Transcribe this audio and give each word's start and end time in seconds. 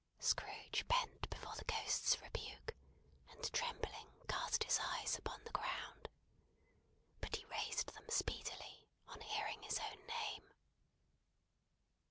Scrooge 0.17 0.83
bent 0.87 1.29
before 1.29 1.53
the 1.57 1.65
Ghost's 1.65 2.19
rebuke, 2.23 2.73
and 3.29 3.53
trembling 3.53 4.09
cast 4.27 4.63
his 4.63 4.79
eyes 4.81 5.15
upon 5.19 5.43
the 5.43 5.51
ground. 5.51 6.09
But 7.19 7.35
he 7.35 7.45
raised 7.45 7.93
them 7.93 8.09
speedily, 8.09 8.87
on 9.09 9.21
hearing 9.21 9.61
his 9.61 9.77
own 9.77 10.07
name. 10.07 10.53